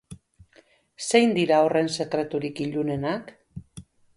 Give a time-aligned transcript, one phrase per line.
[1.09, 3.31] Zein dira horren sekreturik ilunenak?